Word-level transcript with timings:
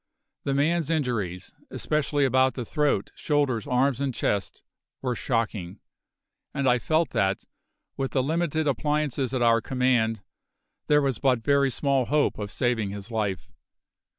The 0.45 0.55
man's 0.55 0.89
injuries, 0.89 1.53
especially 1.69 2.25
about 2.25 2.55
the 2.55 2.65
throat, 2.65 3.11
shoulders, 3.13 3.67
arms, 3.67 4.01
and 4.01 4.11
chest, 4.11 4.63
were 5.03 5.13
shocking; 5.13 5.79
and 6.55 6.67
I 6.67 6.79
felt 6.79 7.11
that, 7.11 7.45
with 7.97 8.09
the 8.13 8.23
limited 8.23 8.67
appliances 8.67 9.31
at 9.31 9.43
our 9.43 9.61
command, 9.61 10.23
there 10.87 11.03
was 11.03 11.19
but 11.19 11.43
very 11.43 11.69
small 11.69 12.05
hope 12.05 12.39
of 12.39 12.49
saving 12.49 12.89
his 12.89 13.11
life. 13.11 13.51